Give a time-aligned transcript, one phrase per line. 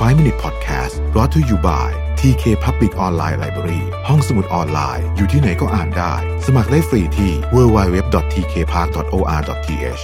[0.00, 1.88] 5 Minute Podcast brought to you by
[2.20, 6.14] TK Public Online Library ห้องสมุดออนไลน์ อยู่ที่ไหนก็อ่านได้
[6.46, 10.02] สมัครได้ฟรีที่ www.tkpark.or.th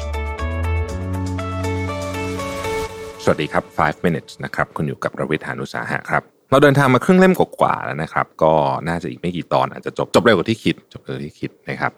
[3.24, 8.52] สวัสดีครับ 5 minutes นะครับ คุณอยู่กับระวิทยานุสาหะครับ เราเดินทางมาครึ่งเล่มกว่าๆแล้วนะครับ ก็
[8.88, 11.90] น่าจะอีกไม่กี่ตอนอาจจะจบจบเร็วกว่าที่คิด จบเร็วกว่าที่คิดนะครับ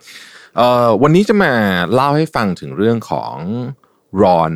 [0.57, 1.53] เอ่อวันนี้จะมา
[1.95, 3.35] เล่าให้ฟังถึงเรื่องของ
[4.23, 4.53] รอน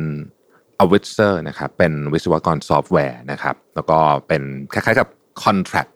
[0.83, 3.97] อวิสเซอร์นะครับเป็นวิศวกรซอฟต์แวร์นะครับแล้วก็
[4.27, 4.41] เป็น
[4.73, 5.07] คล้ายๆกับ
[5.43, 5.89] คอนแท c t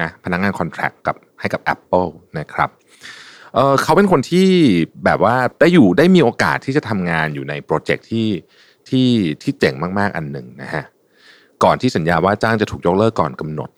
[0.00, 2.08] นะพนักงานคอนแท c t กับให้กับ Apple
[2.38, 2.70] นะครับ
[3.54, 4.48] เขาเป็นคนที่
[5.04, 8.28] แบบว่าได้อยู่ได้มีโอกาสที่จะทำงานอยู่ในโปรเจกต์ที่
[8.88, 9.08] ที่
[9.42, 10.84] ที่เจ๋งมากๆอันหนึ่งนะฮะ
[11.64, 13.70] ก่อนที่สัญญาว่าจ้างจะถูกยกเลิกก่อนกำหนด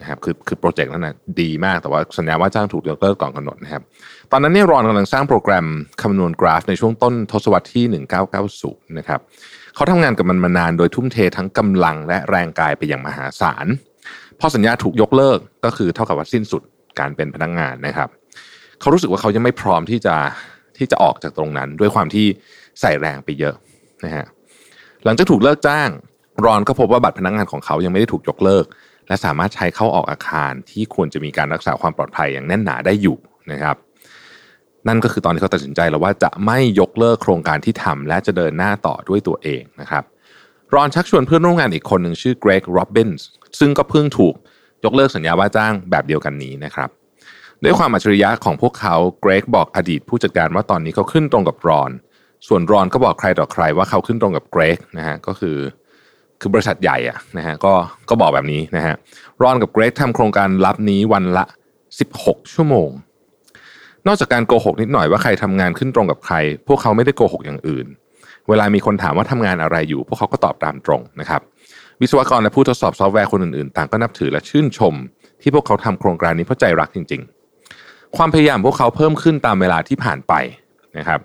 [0.00, 3.82] นะครับคือคือโปรเจกต์นั้นนะดีมากแต่ว่าสัญญาว่าจ้างถูกยกเลิกก่อนกำหนดนะครับ
[4.32, 5.66] ตอนนั้นเนี่ยรอนกำลังสร้างโปรแกรม
[6.02, 7.84] คำนวณกราฟในช่วงต้นทศวรรษที่
[8.42, 9.20] 1990 นะครับ
[9.74, 13.66] เขาทำงานกับมันมานานโดยทุ่มเททั้งกำลังและแรงกายไปอย่างมหาศาล
[14.40, 16.62] พอสัญญาถูกยกเลิกก็คือเท่ากับว่าสิ้นสุด
[16.98, 18.08] การเป็นพนักงานนะครับ
[18.80, 20.14] เขารู้สึกว่าเขายังไม่พร้อมที่จะ
[20.78, 22.26] ที่จะออกจากตรงนั้น ด้วยความที่
[22.80, 23.54] ใส่แรงไปเยอะ
[24.04, 24.26] นะฮะ
[25.04, 25.88] หลังจากถูกเลิกจ้าง
[26.44, 28.64] รอนก็พบว่าบัตรพนักงานของเขายังไม่ได้ถูกยกเลิก
[29.08, 33.16] และสามารถใช้เข้าออกอาคารที่ควรจะมีการรักษาความปลอดภัยอย่างแน่นหนาได้อยู่
[33.52, 33.76] นะครับ
[34.88, 40.04] นั่นก็คือตอนที่เขาตัดสินใจแล้วว่าจะไม่ยกเลิกโครงการที่ทำและจะเดินหน้าต่อด้วยตัวเองนะครับ
[40.74, 43.26] รอนชักชวนเพื่อนร่วมงานอีกคนหนึ่งชื่อเกรกโรบินส์
[43.58, 44.34] ซึ่งก็เพิ่งถูก
[44.84, 46.88] ยกเลิกสัญญาว่าจ้างแบบเดียวกันนี้นะครับ
[47.62, 51.90] ด้วยความอัจฉริยะของพวกเขาเกรกบอกอดีตผู้จัดการว่าตอนนี้เขาขึ้นตรงกับรอน
[52.48, 55.56] ส่วนรอนก็บอกใครต่อใครว่าเขาขึ้นตรงกับเกรกนะฮะก็คือ
[56.40, 57.72] คือบริษัทใหญ่อะนะฮะก็
[58.08, 58.94] ก็บอกแบบนี้นะฮะ
[59.42, 61.44] รอนกับเกรกทำโครงการลับนี้วันละ
[61.98, 62.90] 16 ชั่วโมง
[64.06, 66.36] นอกจากการโกหกนิดหน่อยว่าใครทำงานขึ้นตรงกับใคร
[66.68, 67.86] พวกเขาไม่ได้โกหกอย่างอื่น
[68.48, 71.40] เวลามีคนถามว่าทำงานอะไรอยู่ พวกเขาก็ตอบตามตรงนะครับ
[72.00, 74.94] วิศวกรและผู้ทดสอบซอฟต์แวร์คนอื่นๆ ต่างก็นับถือและชื่นชม
[75.42, 77.22] ที่พวกเขาทำโครงการนี้เพราะใจรักจริง
[77.68, 80.32] ๆ ความพยายามพวกเขาเพิ่มขึ้นตามเวลาที่ผ่านไป
[80.98, 81.20] นะครับ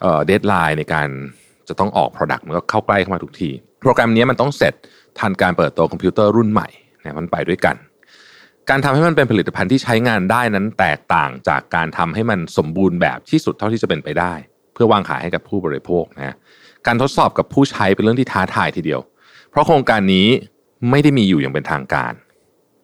[0.00, 1.08] เอ่อ deadline ในการ
[1.68, 3.50] จะต้องออก Product มันก็เข้าใกล้เข้ามาทุกที
[3.82, 4.74] โปรแกรมนี้มันต้องเสร็จ
[5.18, 6.68] ทันการเปิดตัวคอมพิวเตอร์รุ่นใหม่
[7.02, 7.76] นะมันไปด้วยกัน
[8.70, 14.32] การทำให้มันเป็นผลิตภัณฑ์ที่ใช้งานได้นั้นแตกต่างจากการทำให้มันสมบูรณ์แบบที่สุดเท่าที่จะเป็นไปได้
[14.74, 16.36] เพื่อวางขายให้กับผู้บริโภคนะ
[16.86, 19.00] การทดสอบกับผู้ใช้เป็นเรื่องที่ท้าทายทีเดียว
[19.50, 20.28] เพราะโครงการนี้
[20.90, 22.12] ไม่ได้มีอยู่อย่างเป็นทางการ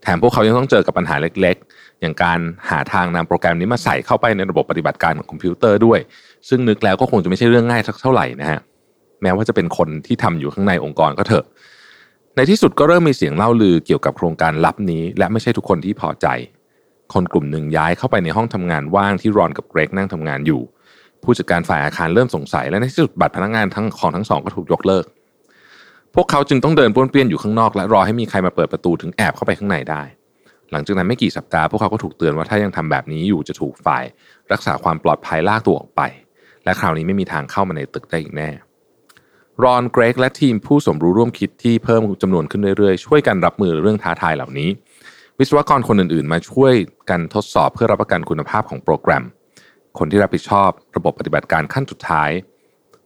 [0.03, 2.39] แถมพวกเขายังต้องเจอกับปัญหาเล็กๆ อย่างการ
[2.71, 5.99] หาทางนำโปรแกรมนี้มาใส่เข้าไปในระบบปฏิบัติการของคอมพิวเตอร์ด้วย
[6.49, 8.61] ซึ่งนึกแล้วก็คงจะไม่ใช่เรื่องง่ายสักเท่าไหร่นะฮะ
[9.23, 11.45] แม้ว่าจะเป็นคนที่ทำอยู่ข้างในองค์กรก็เถอะ
[12.37, 16.27] ในที่สุดก็เริ่มมีเสียงเล่าลือเกี่ยวกับโครงการลับนี้ และไม่ใช่ทุกคนที่พอใจ
[17.13, 20.61] คนกลุ่มหนึ่งย้ายเข้าไปในห้องทำงานว่างที่รอนกับเกรกนั่งทำงานอยู่
[21.23, 25.05] ผู้จัดการฝ่ายอาคารเริ่มสงสัย และในที่สุดบัตรพนักงานทั้งของทั้งสองก็ถูกยกเลิก
[26.15, 30.03] พวกเขาจึงต้องเดินป้วนเปี้ยนอยู่ข้างนอกและรอให้มีใครมาเปิดประตูถึงแอบเข้าไปข้างในได้
[30.71, 34.05] หลังจากนั้นไม่กี่สัปดาห์พวกเขาก็ถูกเตือนว่าถ้ายังทำแบบนี้อยู่จะถูกฝ่าย
[34.53, 36.03] รักษาความปลอดภัยลากตัวออกไป
[36.65, 38.49] และคราวนี้ไม่มีทางเข้ามาในตึกได้อีกแน่
[39.65, 44.69] รอนเกรกและทีมผู้สมรู้ร่วมคิดที่เพิ่มจำนวนขึ้นเรื่อยๆ ช่วยกันรับมือเรื่องท้าทายเหล่านี้
[45.39, 46.75] วิศวกรคนอื่นๆ มาช่วย
[47.11, 49.25] กันทดสอบเพื่อรับประกันคุณภาพของโปรแกรม
[49.99, 52.31] คนที่รับผิดชอบระบบปฏิบัติการขั้นสุดท้าย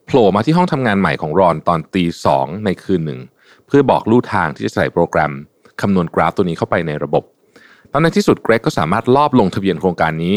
[0.07, 3.21] โผล่มาที่ห้องทำงานใหม่ของรอนตอนตีสองในคืนหนึ่ง
[3.67, 5.33] เพื่อบอกลู่ทางที่จะใส่โปรแกรม
[5.81, 7.25] คำนวณกราฟตัวนี้เข้าไปในระบบ
[7.93, 10.35] ตอนในที่สุดเกรกก็สามารถลอบลงทะเบียนโครงการนี้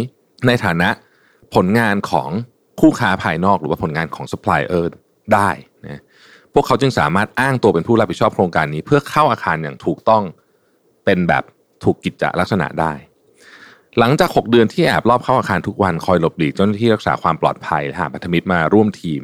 [0.48, 0.90] ในฐานะ
[1.56, 2.30] ผลงานของ
[2.82, 4.98] คู่ค้าภายนอกหรือว่าผลงานของซัพพลายเออร์
[5.34, 5.50] ได้
[5.88, 6.02] นะ
[6.54, 10.24] พวกเขาจึงสามารถอ้างตัวเป็นผู้รับผิดชอบโครงการนี้ เพื่อเข้าอาคารอย่างถูกต้อง
[11.06, 11.44] เป็นแบบ
[11.84, 12.94] ถูกกิจจลักษณะได้
[14.00, 19.22] หลังจาก 6 เดือนที่แอบลอบเข้าอาคารทุกวันคอยหลบหลีกเจ้าหน้าที่รักษาความปลอดภัยและหาพันธมิตรมาร่วมทีม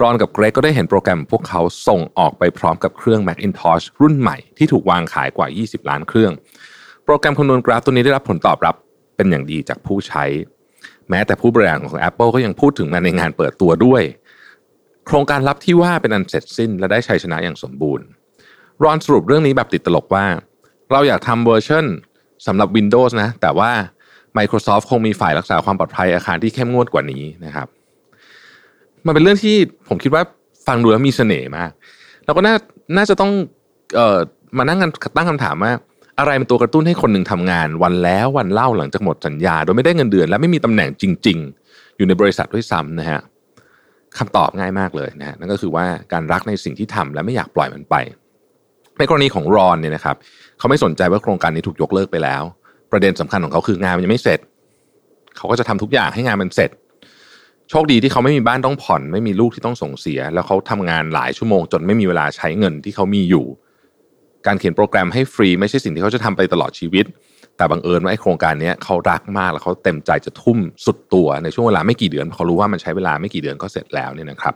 [0.00, 6.32] รอนกับเกรกก็ได้เห็นโปรแกรมพวกเขาส่งออกไปพร้อมกับเครื่อง Macintosh รุ่นใหม่ที่ถูกวางขายกว่า 20 ล้านเครื่อง
[7.04, 8.74] โปรแกรมคำนวณกราฟตัวนี้ได้รับผลตอบรับ
[9.16, 10.24] เป็นอย่างดีจากผู้ใช้
[11.10, 14.02] แม้แต่ผู้บริหารของ Apple ก็ยังพูดถึงมันในงานเปิดตัวด้วย
[15.12, 18.06] โครงการลับที่ว่าเป็นอันเสร็จสิ้นและได้ชัยชนะอย่างสมบูรณ์
[18.84, 20.26] รอนสรุปเรื่องนี้แบบติดตลกว่า
[20.92, 21.84] เราอยากทำเวอร์ชัน
[22.46, 23.70] สำหรับ Windows นะ แต่ว่า
[24.38, 27.66] Microsoft คงมีฝ่ายรักษาความปลอดภัยอาคารที่เข้มงวดกว่านี้นะครับ
[29.06, 29.56] มันเป็นเรื่องที่
[29.88, 30.22] ผมคิดว่า
[30.66, 31.70] ฟังดูแล้วมีเสน่ห์มาก
[32.24, 32.54] เราก็น่า
[32.96, 33.32] น่าจะต้อง
[33.94, 34.18] เอ่อ
[34.58, 35.72] มานั่งกันตั้งคำถามว่า
[36.18, 43.20] อะไรเป็นตัวกระตุ้นให้คนหนึ่งทำงาน วันแล้ววันเล่าหลังจากหมดสัญญา โดยไม่ได้เงินเดือน และไม่มีตำแหน่งจริง ๆ อยู่ในบริษัทด้วยซ้ำนะฮะ
[44.18, 47.94] คำตอบง่ายมากเลยนะฮะนั่นก็คือว่าการรักในสิ่งที่ทำและไม่อยากปล่อยมันไป
[48.98, 50.16] ในกรณีของรอนเนี่ยนะครับ
[50.58, 52.42] เขาไม่สนใจว่าโครงการนี้ถูกยกเลิกไปแล้ว
[52.92, 54.40] ประเด็นสำคัญของเขาคืองานมันยังไม่เสร็จ
[55.36, 56.70] เขาก็จะทำทุกอย่างให้งานมันเสร็จ
[57.70, 63.46] โชคดีที่เขาไม่มีบ้านต้องผ่อน ไม่มีลูกที่ต้องส่งเสีย แล้วเขาทำงานหลายชั่วโมง จนไม่มีเวลาใช้เงินที่เขามีอยู่
[64.46, 67.04] การเขียนโปรแกรมให้ฟรี ไม่ใช่สิ่งที่เขาจะทำไปตลอดชีวิต
[67.60, 74.54] แต่บังเอิญว่าไอ้โครงการนี้เขารักมากแล้วเขาเต็มใจจะทุ่มสุดตัวในช่วงเวลาไม่กี่เดือนเขารู้ว่ามันใช้เวลาไม่กี่เดือนก็เสร็จแล้วเนี่ยนะครับ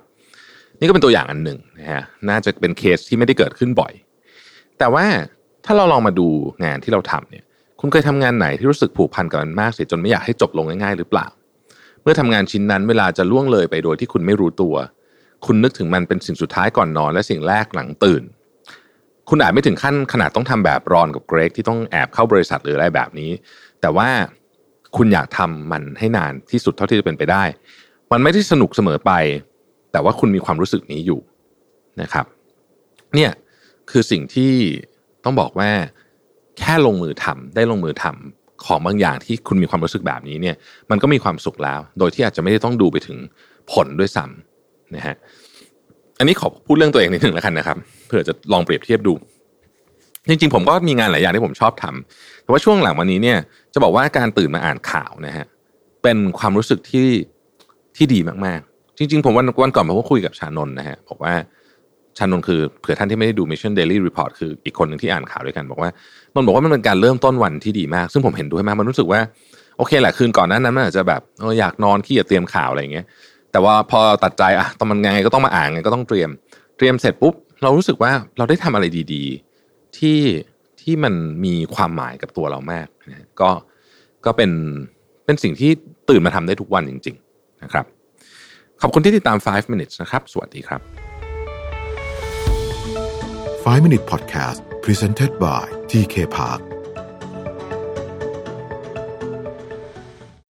[0.78, 3.92] นี่ก็เป็นตัวอย่างอันหนึ่งนะฮะน่าจะเป็นเคสที่ไม่ได้เกิดขึ้นบ่อย
[4.78, 5.04] แต่ว่า
[5.64, 6.28] ถ้าเราลองมาดู
[6.64, 7.44] งานที่เราทำเนี่ย
[7.80, 11.26] คุณเคยทำงานไหนที่รู้สึกผูกพันกับมันมากเสียจนไม่อยากให้จบลงง่ายๆหรือเปล่า
[12.02, 14.74] เมื่อทำงานชิ้นนั้นเวลาจะล่วงเลยไปโดยที่คุณไม่รู้ตัว
[15.46, 18.22] คุณนึกถึงมันเป็นสิ่งสุดท้ายก่อนนอน และสิ่งแรกหลังตื่น
[19.28, 23.30] คุณอาจไม่ถึงขั้นขนาดต้องทำแบบรอนกับเกรกที่ต้องแอบเข้าบริษัทหรืออะไรแบบนี้
[23.80, 24.08] แต่ว่า
[24.96, 27.42] คุณอยากทำมันให้นานที่สุดเท่าที่จะเป็นไปได้
[28.12, 29.12] มันไม่ได้สนุกเสมอไป
[29.92, 31.20] แต่ว่าคุณมีความรู้สึกนี้อยู่
[32.02, 32.26] นะครับ
[33.14, 33.30] เนี่ย
[33.90, 34.52] คือสิ่งที่
[35.24, 35.70] ต้องบอกว่า
[36.58, 40.56] แค่ลงมือทำได้ลงมือทำของบางอย่างที่คุณมีความรู้สึกแบบนี้เนี่ย
[40.90, 43.16] มันก็มีความสุขแล้ว โดยที่อาจจะไม่ได้ต้องดูไปถึง
[43.72, 45.16] ผลด้วยซ้ำนะฮะ
[46.18, 47.76] อันนี้ขอพูดเรื่องตัวเองนิดหนึ่งแล้วกันนะครับ
[48.06, 49.14] เผื่อจะลองเปรียบเทียบดู
[50.28, 53.38] จริงๆ ผมก็มีงานหลายอย่างที่ผมชอบทำแต่ว่าช่วงหลังวันนี้เนี่ย
[53.74, 55.46] จะบอกว่าการตื่นมาอ่านข่าวนะฮะ
[56.02, 57.08] เป็นความรู้สึกที่
[57.96, 61.34] ที่ดีมากๆ จริง ๆ ผมวันวันก่อนผมก็คุยกับชานนนะฮะบอกว่า
[62.18, 65.90] ชานนคือเผื่อท่านที่ไม่ได้ดู Mission Daily Report คืออีกคนหนึ่งที่อ่านข่าวด้วยกัน บอกว่า
[66.34, 69.20] นนบอกว่ามันเป็นการเริ่มต้นวันที่ดีมาก ซึ่งผมเห็นด้วยมากมันรู้สึกว่า
[69.78, 71.22] โอเคแหละคืนก่อนนั้นนั้นอาจจะแบบ
[71.58, 73.06] อยากนอนขี้จะเตรียมข่าวอะไรอย่างเงี้ย
[73.52, 76.30] แต่ว่าพอตัดใจอะตอนมันไงก็ต้องมาอ่านไงก็ต้องเตรียม
[76.76, 78.84] เตรียมเสร็จปุ๊บ เรารู้สึกว่าเราได้ทำอะไร
[79.14, 79.24] ดี
[79.60, 80.18] ๆ ที่
[80.80, 81.14] ที่มัน
[81.44, 83.50] มีความหมายกับตัวเรามากนะก็
[84.26, 84.50] ก็เป็น
[85.24, 85.70] เป็นสิ่งที่
[86.08, 87.84] ตื่นมาทำได้ทุกวันจริง ๆ นะครับ
[88.80, 90.80] ขอบคุณที่ติดตาม 5 minutes นะครับ สวัสดีครับ
[93.64, 96.73] 5 Minute Podcast Presented by TK Park